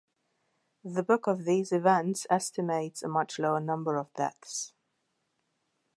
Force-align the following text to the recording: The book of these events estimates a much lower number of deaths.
The 0.83 1.03
book 1.03 1.27
of 1.27 1.45
these 1.45 1.71
events 1.71 2.25
estimates 2.27 3.03
a 3.03 3.07
much 3.07 3.37
lower 3.37 3.59
number 3.59 3.97
of 3.99 4.11
deaths. 4.15 4.73